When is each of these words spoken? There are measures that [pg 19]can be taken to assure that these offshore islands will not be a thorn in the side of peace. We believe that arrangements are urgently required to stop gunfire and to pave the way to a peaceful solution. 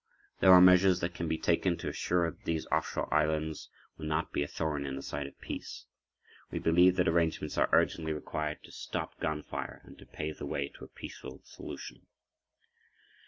There 0.39 0.51
are 0.51 0.59
measures 0.61 0.99
that 1.01 1.13
[pg 1.13 1.25
19]can 1.25 1.27
be 1.27 1.37
taken 1.37 1.77
to 1.77 1.87
assure 1.89 2.31
that 2.31 2.43
these 2.45 2.65
offshore 2.71 3.13
islands 3.13 3.69
will 3.99 4.07
not 4.07 4.31
be 4.33 4.41
a 4.41 4.47
thorn 4.47 4.83
in 4.83 4.95
the 4.95 5.03
side 5.03 5.27
of 5.27 5.39
peace. 5.41 5.85
We 6.49 6.57
believe 6.57 6.95
that 6.95 7.07
arrangements 7.07 7.55
are 7.55 7.69
urgently 7.71 8.11
required 8.11 8.63
to 8.63 8.71
stop 8.71 9.19
gunfire 9.19 9.79
and 9.83 9.99
to 9.99 10.07
pave 10.07 10.39
the 10.39 10.47
way 10.47 10.69
to 10.69 10.85
a 10.85 10.87
peaceful 10.87 11.41
solution. 11.43 12.07